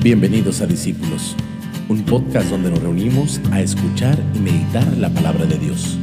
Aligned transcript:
Bienvenidos 0.00 0.60
a 0.60 0.66
Discípulos, 0.66 1.34
un 1.88 2.04
podcast 2.04 2.50
donde 2.50 2.70
nos 2.70 2.80
reunimos 2.80 3.40
a 3.50 3.60
escuchar 3.60 4.16
y 4.32 4.38
meditar 4.38 4.86
la 4.96 5.10
palabra 5.10 5.44
de 5.44 5.58
Dios. 5.58 5.98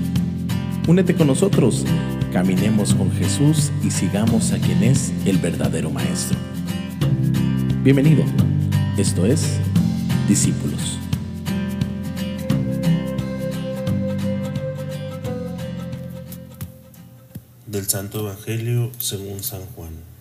Únete 0.86 1.16
con 1.16 1.28
nosotros, 1.28 1.86
caminemos 2.34 2.94
con 2.94 3.10
Jesús 3.14 3.72
y 3.86 3.92
sigamos 3.92 4.52
a 4.52 4.60
quien 4.60 4.84
es 4.84 5.14
el 5.26 5.38
verdadero 5.38 5.92
Maestro. 5.92 6.38
Bienvenido, 7.84 8.26
esto 8.98 9.26
es 9.26 9.60
Discípulos. 10.28 11.00
Del 17.66 17.86
Santo 17.86 18.20
Evangelio 18.20 18.92
según 19.00 19.42
San 19.42 19.62
Juan. 19.68 20.15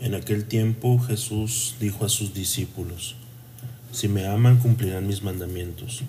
En 0.00 0.14
aquel 0.14 0.44
tiempo 0.44 1.00
Jesús 1.00 1.74
dijo 1.80 2.04
a 2.04 2.08
sus 2.08 2.32
discípulos, 2.32 3.16
Si 3.90 4.06
me 4.06 4.26
aman 4.26 4.58
cumplirán 4.58 5.08
mis 5.08 5.24
mandamientos. 5.24 6.02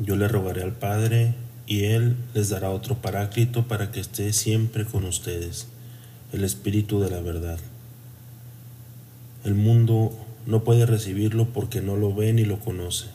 Yo 0.00 0.16
le 0.16 0.26
rogaré 0.26 0.64
al 0.64 0.72
Padre 0.72 1.34
y 1.64 1.84
Él 1.84 2.16
les 2.34 2.48
dará 2.48 2.70
otro 2.70 2.96
paráclito 2.96 3.68
para 3.68 3.92
que 3.92 4.00
esté 4.00 4.32
siempre 4.32 4.84
con 4.84 5.04
ustedes, 5.04 5.68
el 6.32 6.42
Espíritu 6.42 6.98
de 6.98 7.08
la 7.08 7.20
verdad. 7.20 7.60
El 9.44 9.54
mundo 9.54 10.12
no 10.44 10.64
puede 10.64 10.84
recibirlo 10.84 11.46
porque 11.46 11.80
no 11.80 11.94
lo 11.94 12.12
ve 12.12 12.32
ni 12.32 12.44
lo 12.44 12.58
conoce. 12.58 13.06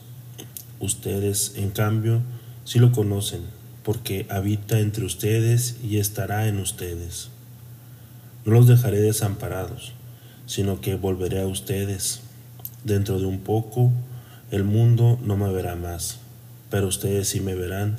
Ustedes, 0.80 1.52
en 1.56 1.68
cambio, 1.68 2.22
sí 2.64 2.78
lo 2.78 2.90
conocen, 2.90 3.42
porque 3.82 4.26
habita 4.30 4.80
entre 4.80 5.04
ustedes 5.04 5.76
y 5.84 5.98
estará 5.98 6.48
en 6.48 6.58
ustedes. 6.58 7.28
No 8.46 8.52
los 8.52 8.66
dejaré 8.66 8.98
desamparados 8.98 9.92
sino 10.52 10.82
que 10.82 10.96
volveré 10.96 11.40
a 11.40 11.46
ustedes. 11.46 12.20
Dentro 12.84 13.18
de 13.18 13.24
un 13.24 13.38
poco 13.38 13.90
el 14.50 14.64
mundo 14.64 15.18
no 15.24 15.38
me 15.38 15.50
verá 15.50 15.76
más, 15.76 16.18
pero 16.68 16.88
ustedes 16.88 17.28
sí 17.28 17.40
me 17.40 17.54
verán, 17.54 17.96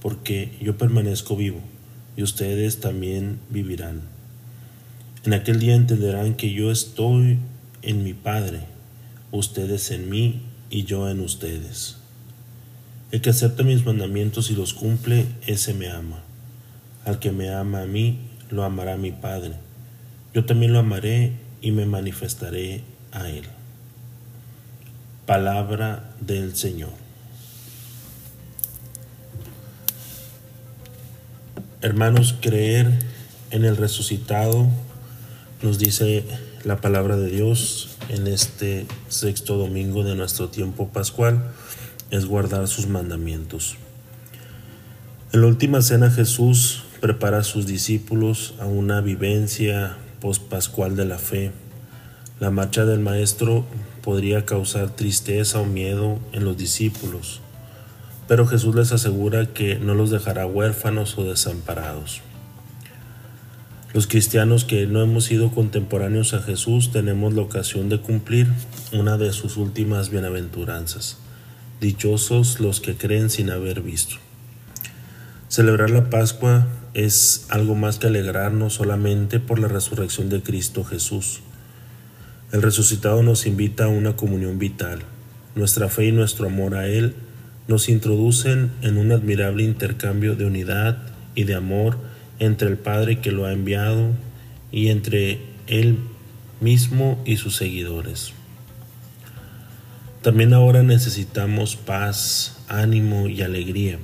porque 0.00 0.56
yo 0.62 0.78
permanezco 0.78 1.36
vivo, 1.36 1.60
y 2.16 2.22
ustedes 2.22 2.80
también 2.80 3.38
vivirán. 3.50 4.00
En 5.24 5.34
aquel 5.34 5.60
día 5.60 5.74
entenderán 5.74 6.36
que 6.36 6.54
yo 6.54 6.70
estoy 6.70 7.38
en 7.82 8.02
mi 8.02 8.14
Padre, 8.14 8.60
ustedes 9.30 9.90
en 9.90 10.08
mí 10.08 10.40
y 10.70 10.84
yo 10.84 11.10
en 11.10 11.20
ustedes. 11.20 11.98
El 13.10 13.20
que 13.20 13.28
acepta 13.28 13.62
mis 13.62 13.84
mandamientos 13.84 14.50
y 14.50 14.54
los 14.54 14.72
cumple, 14.72 15.26
ese 15.46 15.74
me 15.74 15.90
ama. 15.90 16.22
Al 17.04 17.18
que 17.18 17.30
me 17.30 17.50
ama 17.50 17.82
a 17.82 17.86
mí, 17.86 18.20
lo 18.48 18.64
amará 18.64 18.96
mi 18.96 19.12
Padre. 19.12 19.52
Yo 20.32 20.46
también 20.46 20.72
lo 20.72 20.78
amaré 20.78 21.49
y 21.60 21.72
me 21.72 21.86
manifestaré 21.86 22.82
a 23.12 23.28
él. 23.28 23.44
Palabra 25.26 26.10
del 26.20 26.56
Señor. 26.56 26.90
Hermanos, 31.82 32.34
creer 32.40 32.98
en 33.50 33.64
el 33.64 33.76
resucitado, 33.76 34.68
nos 35.62 35.78
dice 35.78 36.24
la 36.64 36.80
palabra 36.80 37.16
de 37.16 37.30
Dios 37.30 37.96
en 38.08 38.26
este 38.26 38.86
sexto 39.08 39.56
domingo 39.56 40.04
de 40.04 40.14
nuestro 40.14 40.48
tiempo 40.48 40.88
pascual, 40.88 41.42
es 42.10 42.26
guardar 42.26 42.68
sus 42.68 42.86
mandamientos. 42.86 43.76
En 45.32 45.42
la 45.42 45.46
última 45.46 45.80
cena 45.80 46.10
Jesús 46.10 46.82
prepara 47.00 47.38
a 47.38 47.44
sus 47.44 47.66
discípulos 47.66 48.54
a 48.60 48.66
una 48.66 49.00
vivencia 49.00 49.96
pospascual 50.20 50.96
de 50.96 51.04
la 51.04 51.18
fe. 51.18 51.52
La 52.38 52.50
marcha 52.50 52.84
del 52.84 53.00
Maestro 53.00 53.64
podría 54.02 54.46
causar 54.46 54.90
tristeza 54.90 55.60
o 55.60 55.66
miedo 55.66 56.18
en 56.32 56.44
los 56.44 56.56
discípulos, 56.56 57.40
pero 58.28 58.46
Jesús 58.46 58.74
les 58.74 58.92
asegura 58.92 59.46
que 59.46 59.76
no 59.76 59.94
los 59.94 60.10
dejará 60.10 60.46
huérfanos 60.46 61.18
o 61.18 61.24
desamparados. 61.24 62.22
Los 63.92 64.06
cristianos 64.06 64.64
que 64.64 64.86
no 64.86 65.02
hemos 65.02 65.24
sido 65.24 65.50
contemporáneos 65.50 66.32
a 66.32 66.40
Jesús 66.40 66.92
tenemos 66.92 67.34
la 67.34 67.42
ocasión 67.42 67.88
de 67.88 68.00
cumplir 68.00 68.46
una 68.92 69.18
de 69.18 69.32
sus 69.32 69.56
últimas 69.56 70.10
bienaventuranzas. 70.10 71.18
Dichosos 71.80 72.60
los 72.60 72.80
que 72.80 72.94
creen 72.94 73.30
sin 73.30 73.50
haber 73.50 73.80
visto. 73.80 74.16
Celebrar 75.50 75.90
la 75.90 76.10
Pascua 76.10 76.68
es 76.94 77.46
algo 77.48 77.74
más 77.74 77.98
que 77.98 78.06
alegrarnos 78.06 78.74
solamente 78.74 79.40
por 79.40 79.58
la 79.58 79.66
resurrección 79.66 80.28
de 80.28 80.44
Cristo 80.44 80.84
Jesús. 80.84 81.40
El 82.52 82.62
resucitado 82.62 83.24
nos 83.24 83.48
invita 83.48 83.86
a 83.86 83.88
una 83.88 84.14
comunión 84.14 84.60
vital. 84.60 85.00
Nuestra 85.56 85.88
fe 85.88 86.06
y 86.06 86.12
nuestro 86.12 86.46
amor 86.46 86.76
a 86.76 86.86
Él 86.86 87.16
nos 87.66 87.88
introducen 87.88 88.70
en 88.82 88.96
un 88.96 89.10
admirable 89.10 89.64
intercambio 89.64 90.36
de 90.36 90.44
unidad 90.44 90.98
y 91.34 91.42
de 91.42 91.56
amor 91.56 91.98
entre 92.38 92.68
el 92.68 92.78
Padre 92.78 93.18
que 93.18 93.32
lo 93.32 93.44
ha 93.44 93.52
enviado 93.52 94.10
y 94.70 94.90
entre 94.90 95.40
Él 95.66 95.98
mismo 96.60 97.20
y 97.24 97.38
sus 97.38 97.56
seguidores. 97.56 98.34
También 100.22 100.54
ahora 100.54 100.84
necesitamos 100.84 101.74
paz, 101.74 102.62
ánimo 102.68 103.26
y 103.26 103.42
alegría 103.42 103.98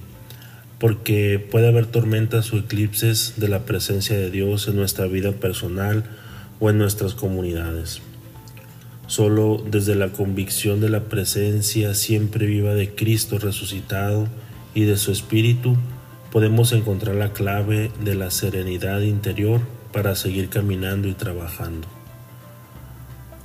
porque 0.78 1.38
puede 1.50 1.68
haber 1.68 1.86
tormentas 1.86 2.52
o 2.52 2.58
eclipses 2.58 3.34
de 3.36 3.48
la 3.48 3.64
presencia 3.64 4.16
de 4.16 4.30
Dios 4.30 4.68
en 4.68 4.76
nuestra 4.76 5.06
vida 5.06 5.32
personal 5.32 6.04
o 6.60 6.68
en 6.70 6.78
nuestras 6.78 7.14
comunidades. 7.14 8.02
Solo 9.06 9.64
desde 9.70 9.94
la 9.94 10.08
convicción 10.08 10.80
de 10.80 10.90
la 10.90 11.04
presencia 11.04 11.94
siempre 11.94 12.46
viva 12.46 12.74
de 12.74 12.94
Cristo 12.94 13.38
resucitado 13.38 14.28
y 14.74 14.84
de 14.84 14.96
su 14.96 15.12
Espíritu 15.12 15.76
podemos 16.30 16.72
encontrar 16.72 17.14
la 17.14 17.32
clave 17.32 17.90
de 18.04 18.14
la 18.14 18.30
serenidad 18.30 19.00
interior 19.00 19.60
para 19.92 20.14
seguir 20.14 20.50
caminando 20.50 21.08
y 21.08 21.14
trabajando. 21.14 21.88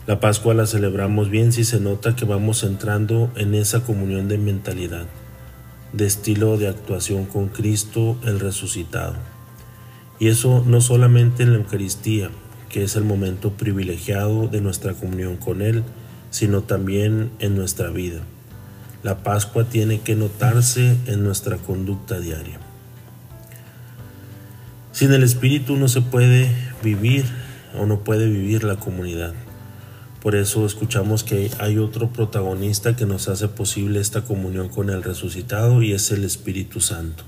La 0.08 0.20
Pascua 0.20 0.54
la 0.54 0.66
celebramos 0.66 1.30
bien 1.30 1.54
si 1.54 1.64
se 1.64 1.80
nota 1.80 2.16
que 2.16 2.26
vamos 2.26 2.64
entrando 2.64 3.32
en 3.36 3.54
esa 3.54 3.84
comunión 3.84 4.28
de 4.28 4.40
mentalidad 4.40 5.06
de 5.94 6.06
estilo 6.06 6.58
de 6.58 6.68
actuación 6.68 7.26
con 7.26 7.48
Cristo 7.48 8.18
el 8.24 8.40
resucitado. 8.40 9.16
Y 10.20 10.28
eso 10.28 10.64
no 10.66 10.82
solamente 10.82 11.44
en 11.44 11.52
la 11.52 11.58
Eucaristía, 11.58 12.30
que 12.70 12.84
es 12.84 12.96
el 12.96 13.04
momento 13.04 13.52
privilegiado 13.54 14.48
de 14.48 14.62
nuestra 14.62 14.94
comunión 14.94 15.38
con 15.38 15.62
Él, 15.62 15.84
sino 16.30 16.62
también 16.62 17.32
en 17.40 17.56
nuestra 17.56 17.90
vida. 17.90 18.22
La 19.04 19.24
Pascua 19.24 19.66
tiene 19.66 20.00
que 20.02 20.16
notarse 20.16 20.96
en 21.08 21.24
nuestra 21.24 21.58
conducta 21.58 22.20
diaria. 22.20 22.60
Sin 24.92 25.12
el 25.12 25.24
Espíritu 25.24 25.76
no 25.76 25.88
se 25.88 26.02
puede 26.02 26.52
vivir 26.84 27.26
o 27.78 27.86
no 27.86 28.02
puede 28.02 28.28
vivir 28.28 28.64
la 28.64 28.76
comunidad. 28.76 29.34
Por 30.22 30.36
eso 30.36 30.68
escuchamos 30.68 31.24
que 31.24 31.50
hay 31.58 31.80
otro 31.80 32.14
protagonista 32.14 32.96
que 32.96 33.08
nos 33.08 33.28
hace 33.28 33.48
posible 33.48 34.00
esta 34.00 34.22
comunión 34.22 34.70
con 34.70 34.92
el 34.92 35.02
resucitado 35.02 35.82
y 35.82 35.94
es 35.94 36.12
el 36.12 36.24
Espíritu 36.24 36.80
Santo, 36.80 37.24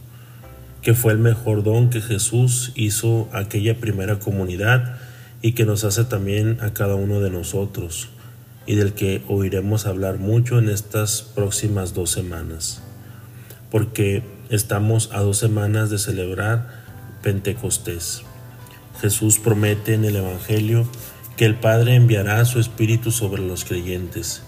que 0.84 0.94
fue 0.94 1.12
el 1.14 1.18
mejor 1.18 1.64
don 1.64 1.90
que 1.90 2.02
Jesús 2.02 2.72
hizo 2.76 3.30
a 3.34 3.40
aquella 3.40 3.80
primera 3.80 4.20
comunidad 4.20 5.00
y 5.42 5.54
que 5.54 5.66
nos 5.66 5.84
hace 5.86 6.04
también 6.04 6.60
a 6.62 6.74
cada 6.74 6.94
uno 6.94 7.20
de 7.20 7.32
nosotros 7.32 8.10
y 8.68 8.76
del 8.76 8.94
que 8.94 9.24
oiremos 9.28 9.88
hablar 9.88 10.20
mucho 10.20 10.60
en 10.60 10.70
estas 10.70 11.24
próximas 11.24 11.96
dos 11.96 12.12
semanas, 12.12 12.84
porque 13.72 14.22
estamos 14.50 15.10
a 15.14 15.22
dos 15.22 15.40
semanas 15.40 15.90
de 15.90 15.98
celebrar 15.98 16.84
Pentecostés. 17.24 18.22
Jesús 19.02 19.40
promete 19.40 19.96
en 19.96 20.06
el 20.06 20.16
Evangelio 20.16 20.88
que 21.38 21.46
el 21.46 21.56
Padre 21.56 21.96
enviará 21.96 22.46
su 22.46 22.60
Espíritu 22.60 23.12
sobre 23.12 23.42
los 23.42 23.66
creyentes. 23.66 24.44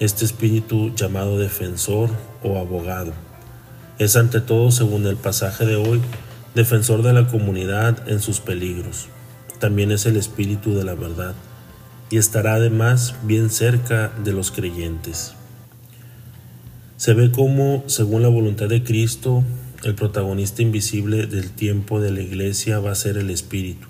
Este 0.00 0.24
Espíritu 0.24 0.92
llamado 0.94 1.38
defensor 1.38 2.10
o 2.42 2.58
abogado. 2.58 3.12
Es 3.98 4.16
ante 4.16 4.40
todo, 4.40 4.72
según 4.72 5.06
el 5.06 5.16
pasaje 5.16 5.64
de 5.64 5.76
hoy, 5.76 6.00
defensor 6.54 7.02
de 7.02 7.12
la 7.12 7.28
comunidad 7.28 8.08
en 8.08 8.20
sus 8.20 8.40
peligros. 8.40 9.06
También 9.60 9.92
es 9.92 10.04
el 10.04 10.16
Espíritu 10.16 10.74
de 10.74 10.84
la 10.84 10.94
verdad 10.94 11.34
y 12.10 12.18
estará 12.18 12.54
además 12.54 13.14
bien 13.22 13.48
cerca 13.48 14.12
de 14.24 14.32
los 14.32 14.50
creyentes. 14.50 15.34
Se 16.96 17.14
ve 17.14 17.30
cómo, 17.30 17.84
según 17.86 18.22
la 18.22 18.28
voluntad 18.28 18.68
de 18.68 18.82
Cristo, 18.82 19.44
el 19.84 19.94
protagonista 19.94 20.62
invisible 20.62 21.26
del 21.26 21.50
tiempo 21.50 22.00
de 22.00 22.10
la 22.10 22.20
iglesia 22.20 22.80
va 22.80 22.90
a 22.90 22.96
ser 22.96 23.16
el 23.16 23.30
Espíritu 23.30 23.86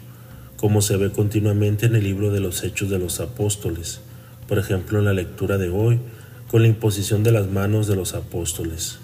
como 0.56 0.80
se 0.80 0.96
ve 0.96 1.10
continuamente 1.10 1.86
en 1.86 1.96
el 1.96 2.04
libro 2.04 2.32
de 2.32 2.40
los 2.40 2.64
Hechos 2.64 2.90
de 2.90 2.98
los 2.98 3.20
Apóstoles, 3.20 4.00
por 4.48 4.58
ejemplo 4.58 4.98
en 4.98 5.04
la 5.04 5.12
lectura 5.12 5.58
de 5.58 5.68
hoy, 5.68 6.00
con 6.48 6.62
la 6.62 6.68
imposición 6.68 7.22
de 7.22 7.32
las 7.32 7.48
manos 7.48 7.86
de 7.86 7.96
los 7.96 8.14
apóstoles. 8.14 8.98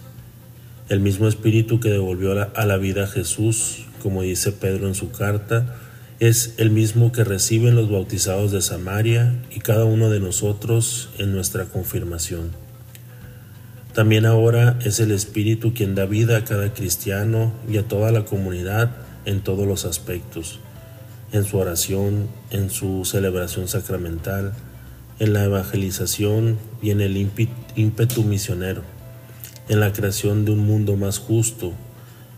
El 0.88 1.00
mismo 1.00 1.26
espíritu 1.28 1.80
que 1.80 1.90
devolvió 1.90 2.32
a 2.32 2.66
la, 2.66 2.76
vida 2.76 3.04
a 3.04 3.06
Jesús, 3.06 3.86
como 4.02 4.22
dice 4.22 4.52
Pedro 4.52 4.88
en 4.88 4.94
su 4.94 5.10
carta, 5.10 5.76
es 6.20 6.54
el 6.58 6.70
mismo 6.70 7.12
que 7.12 7.24
reciben 7.24 7.74
los 7.74 7.90
bautizados 7.90 8.52
de 8.52 8.62
Samaria 8.62 9.34
y 9.50 9.60
cada 9.60 9.84
uno 9.84 10.10
de 10.10 10.20
nosotros 10.20 11.10
en 11.18 11.32
nuestra 11.32 11.64
confirmación. 11.64 12.50
También 13.94 14.24
ahora 14.24 14.78
es 14.84 15.00
el 15.00 15.10
Espíritu 15.10 15.74
quien 15.74 15.94
da 15.94 16.06
vida 16.06 16.38
a 16.38 16.44
cada 16.44 16.72
cristiano 16.72 17.52
y 17.68 17.78
a 17.78 17.88
toda 17.88 18.10
la 18.12 18.24
comunidad 18.24 18.90
en 19.24 19.40
todos 19.40 19.66
los 19.66 19.84
aspectos, 19.84 20.60
en 21.32 21.44
su 21.44 21.58
oración, 21.58 22.28
en 22.50 22.70
su 22.70 23.04
celebración 23.04 23.68
sacramental, 23.68 24.52
en 25.18 25.32
la 25.32 25.44
evangelización 25.44 26.58
y 26.82 26.90
en 26.90 27.00
el 27.00 27.16
ímpetu 27.16 28.22
misionero, 28.22 28.82
en 29.68 29.80
la 29.80 29.92
creación 29.92 30.44
de 30.44 30.52
un 30.52 30.60
mundo 30.60 30.96
más 30.96 31.18
justo, 31.18 31.72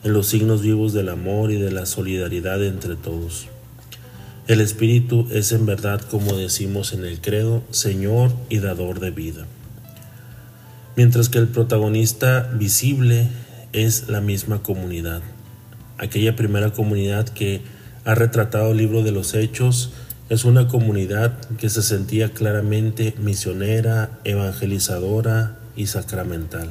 en 0.05 0.12
los 0.12 0.26
signos 0.29 0.62
vivos 0.62 0.93
del 0.93 1.08
amor 1.08 1.50
y 1.50 1.56
de 1.56 1.73
la 1.73 1.87
solidaridad 1.87 2.62
entre 2.64 2.94
todos. 2.94 3.49
El 4.46 4.61
Espíritu 4.61 5.26
es 5.32 5.52
en 5.52 5.64
verdad, 5.64 6.02
como 6.02 6.37
decimos 6.37 6.93
en 6.93 7.05
el 7.06 7.20
credo, 7.20 7.62
Señor 7.70 8.31
y 8.50 8.58
dador 8.58 9.00
de 9.00 9.11
vida. 9.11 9.46
Mientras 10.96 11.31
que 11.31 11.38
el 11.38 11.49
protagonista 11.49 12.50
visible 12.52 13.29
es 13.73 14.08
la 14.08 14.20
misma 14.20 14.62
comunidad, 14.62 15.23
aquella 15.96 16.37
primera 16.37 16.70
comunidad 16.73 17.26
que 17.26 17.62
ha 18.04 18.14
retratado 18.14 18.72
el 18.72 18.78
libro 18.78 19.02
de 19.02 19.12
los 19.12 19.34
Hechos, 19.34 19.92
es 20.28 20.44
una 20.44 20.68
comunidad 20.68 21.38
que 21.58 21.68
se 21.70 21.82
sentía 21.82 22.32
claramente 22.32 23.14
misionera, 23.18 24.18
evangelizadora 24.24 25.58
y 25.76 25.86
sacramental. 25.86 26.68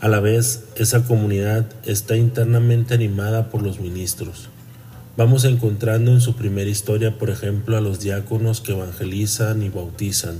A 0.00 0.08
la 0.08 0.20
vez, 0.20 0.64
esa 0.76 1.04
comunidad 1.04 1.66
está 1.84 2.16
internamente 2.16 2.94
animada 2.94 3.50
por 3.50 3.62
los 3.62 3.80
ministros, 3.80 4.48
Vamos 5.14 5.44
encontrando 5.44 6.10
en 6.10 6.22
su 6.22 6.36
primera 6.36 6.70
historia, 6.70 7.18
por 7.18 7.28
ejemplo, 7.28 7.76
a 7.76 7.82
los 7.82 8.00
diáconos 8.00 8.62
que 8.62 8.72
evangelizan 8.72 9.62
y 9.62 9.68
bautizan, 9.68 10.38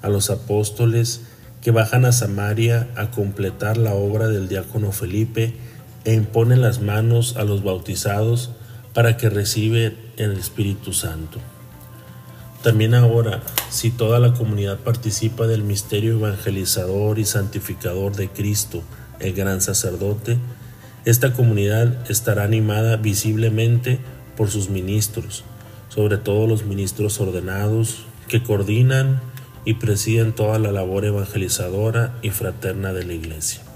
a 0.00 0.08
los 0.08 0.30
apóstoles 0.30 1.20
que 1.60 1.72
bajan 1.72 2.06
a 2.06 2.12
Samaria 2.12 2.88
a 2.96 3.10
completar 3.10 3.76
la 3.76 3.92
obra 3.92 4.28
del 4.28 4.48
diácono 4.48 4.92
Felipe 4.92 5.52
e 6.06 6.14
imponen 6.14 6.62
las 6.62 6.80
manos 6.80 7.36
a 7.36 7.44
los 7.44 7.62
bautizados 7.62 8.52
para 8.98 9.16
que 9.16 9.30
reciban 9.30 9.94
el 10.16 10.32
Espíritu 10.32 10.92
Santo. 10.92 11.38
También 12.64 12.94
ahora, 12.94 13.44
si 13.70 13.92
toda 13.92 14.18
la 14.18 14.34
comunidad 14.34 14.80
participa 14.80 15.46
del 15.46 15.62
misterio 15.62 16.14
evangelizador 16.14 17.20
y 17.20 17.24
santificador 17.24 18.16
de 18.16 18.28
Cristo, 18.28 18.82
el 19.20 19.34
gran 19.34 19.60
sacerdote, 19.60 20.36
esta 21.04 21.32
comunidad 21.32 22.10
estará 22.10 22.42
animada 22.42 22.96
visiblemente 22.96 24.00
por 24.36 24.50
sus 24.50 24.68
ministros, 24.68 25.44
sobre 25.90 26.16
todo 26.16 26.48
los 26.48 26.64
ministros 26.64 27.20
ordenados 27.20 27.98
que 28.26 28.42
coordinan 28.42 29.20
y 29.64 29.74
presiden 29.74 30.32
toda 30.32 30.58
la 30.58 30.72
labor 30.72 31.04
evangelizadora 31.04 32.18
y 32.20 32.30
fraterna 32.30 32.92
de 32.92 33.04
la 33.04 33.12
Iglesia. 33.12 33.67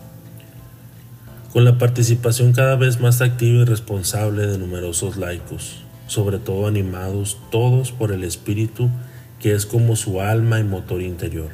Con 1.52 1.64
la 1.64 1.78
participación 1.78 2.52
cada 2.52 2.76
vez 2.76 3.00
más 3.00 3.20
activa 3.20 3.62
y 3.62 3.64
responsable 3.64 4.46
de 4.46 4.58
numerosos 4.58 5.16
laicos, 5.16 5.82
sobre 6.06 6.38
todo 6.38 6.66
animados 6.66 7.38
todos 7.50 7.92
por 7.92 8.12
el 8.12 8.24
Espíritu 8.24 8.90
que 9.40 9.54
es 9.54 9.66
como 9.66 9.96
su 9.96 10.20
alma 10.20 10.60
y 10.60 10.64
motor 10.64 11.02
interior. 11.02 11.50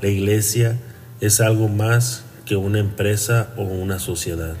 La 0.00 0.08
Iglesia 0.08 0.76
es 1.20 1.40
algo 1.40 1.68
más 1.68 2.24
que 2.46 2.56
una 2.56 2.78
empresa 2.78 3.48
o 3.56 3.62
una 3.62 3.98
sociedad 3.98 4.54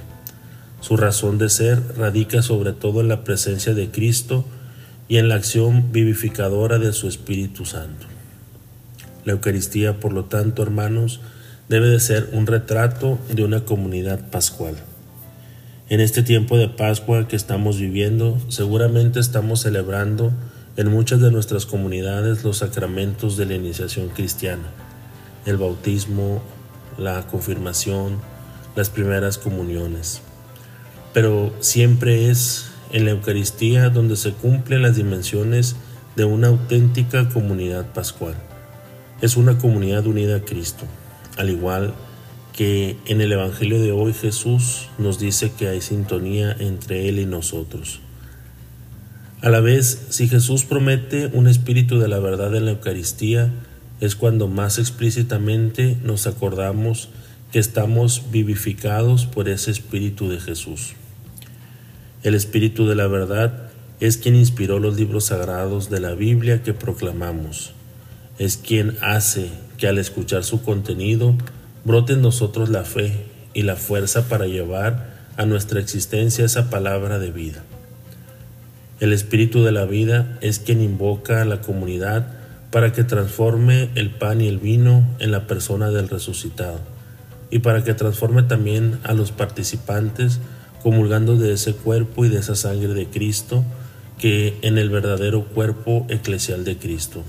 su 0.80 0.96
razón 0.96 1.38
de 1.38 1.48
ser 1.48 1.82
radica 1.96 2.42
sobre 2.42 2.72
todo 2.72 3.00
en 3.00 3.08
la 3.08 3.24
presencia 3.24 3.74
de 3.74 3.90
Cristo 3.90 4.44
y 5.08 5.16
en 5.16 5.28
la 5.28 5.34
acción 5.34 5.92
vivificadora 5.92 6.78
de 6.78 6.92
su 6.92 7.08
Espíritu 7.08 7.64
Santo. 7.64 8.06
La 9.24 9.32
Eucaristía, 9.32 9.98
por 10.00 10.12
lo 10.12 10.26
tanto, 10.26 10.62
hermanos, 10.62 11.20
debe 11.68 11.88
de 11.88 12.00
ser 12.00 12.30
un 12.32 12.46
retrato 12.46 13.18
de 13.32 13.44
una 13.44 13.64
comunidad 13.64 14.30
pascual. 14.30 14.76
En 15.88 16.00
este 16.00 16.22
tiempo 16.22 16.58
de 16.58 16.68
Pascua 16.68 17.28
que 17.28 17.36
estamos 17.36 17.78
viviendo, 17.78 18.38
seguramente 18.48 19.20
estamos 19.20 19.60
celebrando 19.60 20.32
en 20.76 20.90
muchas 20.90 21.20
de 21.20 21.30
nuestras 21.30 21.66
comunidades 21.66 22.44
los 22.44 22.58
sacramentos 22.58 23.36
de 23.36 23.46
la 23.46 23.54
iniciación 23.54 24.08
cristiana, 24.08 24.68
el 25.46 25.56
bautismo, 25.56 26.42
la 26.98 27.26
confirmación, 27.26 28.18
las 28.76 28.90
primeras 28.90 29.38
comuniones 29.38 30.22
pero 31.12 31.52
siempre 31.60 32.30
es 32.30 32.66
en 32.92 33.04
la 33.04 33.12
Eucaristía 33.12 33.90
donde 33.90 34.16
se 34.16 34.32
cumplen 34.32 34.82
las 34.82 34.96
dimensiones 34.96 35.76
de 36.16 36.24
una 36.24 36.48
auténtica 36.48 37.28
comunidad 37.28 37.86
pascual. 37.92 38.34
Es 39.20 39.36
una 39.36 39.58
comunidad 39.58 40.06
unida 40.06 40.36
a 40.36 40.40
Cristo, 40.42 40.84
al 41.38 41.50
igual 41.50 41.94
que 42.52 42.96
en 43.06 43.20
el 43.20 43.32
Evangelio 43.32 43.80
de 43.80 43.92
hoy 43.92 44.12
Jesús 44.12 44.88
nos 44.98 45.18
dice 45.18 45.52
que 45.56 45.68
hay 45.68 45.80
sintonía 45.80 46.54
entre 46.58 47.08
Él 47.08 47.20
y 47.20 47.26
nosotros. 47.26 48.00
A 49.40 49.48
la 49.48 49.60
vez, 49.60 50.06
si 50.08 50.26
Jesús 50.26 50.64
promete 50.64 51.30
un 51.32 51.46
espíritu 51.46 52.00
de 52.00 52.08
la 52.08 52.18
verdad 52.18 52.54
en 52.56 52.64
la 52.64 52.72
Eucaristía, 52.72 53.52
es 54.00 54.16
cuando 54.16 54.48
más 54.48 54.78
explícitamente 54.78 55.96
nos 56.02 56.26
acordamos 56.26 57.10
que 57.52 57.60
estamos 57.60 58.24
vivificados 58.32 59.26
por 59.26 59.48
ese 59.48 59.70
Espíritu 59.70 60.28
de 60.28 60.40
Jesús. 60.40 60.94
El 62.24 62.34
Espíritu 62.34 62.88
de 62.88 62.96
la 62.96 63.06
verdad 63.06 63.70
es 64.00 64.16
quien 64.16 64.34
inspiró 64.34 64.80
los 64.80 64.96
libros 64.96 65.26
sagrados 65.26 65.90
de 65.90 66.00
la 66.00 66.14
Biblia 66.14 66.62
que 66.64 66.74
proclamamos. 66.74 67.72
Es 68.38 68.56
quien 68.56 68.96
hace 69.00 69.50
que 69.78 69.88
al 69.88 69.98
escuchar 69.98 70.44
su 70.44 70.62
contenido 70.62 71.34
brote 71.84 72.12
en 72.12 72.22
nosotros 72.22 72.68
la 72.68 72.84
fe 72.84 73.24
y 73.54 73.62
la 73.62 73.76
fuerza 73.76 74.28
para 74.28 74.46
llevar 74.46 75.16
a 75.36 75.46
nuestra 75.46 75.80
existencia 75.80 76.44
esa 76.44 76.68
palabra 76.68 77.18
de 77.18 77.30
vida. 77.30 77.62
El 79.00 79.12
Espíritu 79.12 79.62
de 79.62 79.72
la 79.72 79.84
vida 79.84 80.36
es 80.40 80.58
quien 80.58 80.82
invoca 80.82 81.40
a 81.40 81.44
la 81.44 81.60
comunidad 81.60 82.26
para 82.70 82.92
que 82.92 83.04
transforme 83.04 83.90
el 83.94 84.10
pan 84.10 84.40
y 84.40 84.48
el 84.48 84.58
vino 84.58 85.06
en 85.20 85.30
la 85.30 85.46
persona 85.46 85.90
del 85.90 86.08
resucitado 86.08 86.80
y 87.50 87.60
para 87.60 87.84
que 87.84 87.94
transforme 87.94 88.42
también 88.42 88.98
a 89.04 89.14
los 89.14 89.32
participantes 89.32 90.40
comulgando 90.82 91.36
de 91.36 91.52
ese 91.52 91.74
cuerpo 91.74 92.24
y 92.24 92.28
de 92.28 92.38
esa 92.38 92.56
sangre 92.56 92.94
de 92.94 93.06
Cristo 93.06 93.64
que 94.18 94.58
en 94.62 94.78
el 94.78 94.90
verdadero 94.90 95.44
cuerpo 95.44 96.04
eclesial 96.08 96.64
de 96.64 96.76
Cristo. 96.76 97.22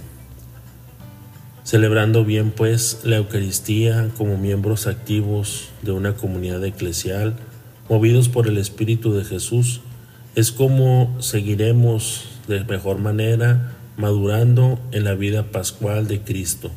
Celebrando 1.70 2.26
bien 2.26 2.50
pues 2.50 3.02
la 3.04 3.18
Eucaristía 3.18 4.10
como 4.18 4.40
miembros 4.40 4.88
activos 4.88 5.70
de 5.84 5.92
una 5.92 6.16
comunidad 6.16 6.66
eclesial, 6.66 7.36
movidos 7.88 8.28
por 8.28 8.48
el 8.48 8.58
Espíritu 8.58 9.14
de 9.14 9.24
Jesús, 9.24 9.82
es 10.34 10.52
como 10.52 11.16
seguiremos 11.22 12.26
de 12.48 12.64
mejor 12.64 12.98
manera 12.98 13.74
madurando 13.98 14.80
en 14.92 15.04
la 15.04 15.14
vida 15.14 15.52
pascual 15.52 16.08
de 16.08 16.22
Cristo 16.22 16.72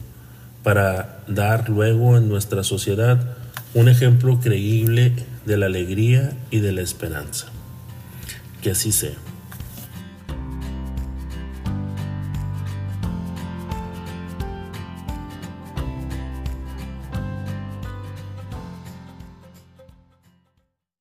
para 0.63 1.25
dar 1.27 1.71
luego 1.71 2.19
en 2.19 2.29
nuestra 2.29 2.63
sociedad 2.63 3.35
un 3.73 3.89
ejemplo 3.89 4.41
creíble 4.41 5.15
de 5.47 5.57
la 5.57 5.65
alegría 5.65 6.37
y 6.51 6.59
de 6.59 6.73
la 6.73 6.83
esperanza. 6.83 7.47
Que 8.61 8.73
así 8.73 8.93
sea. 8.93 9.32